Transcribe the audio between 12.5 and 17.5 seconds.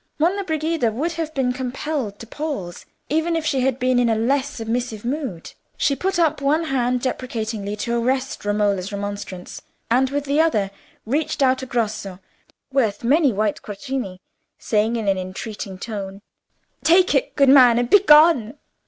worth many white quattrini, saying, in an entreating tone— "Take it, good